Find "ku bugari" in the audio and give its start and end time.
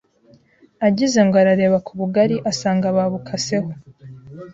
1.85-2.35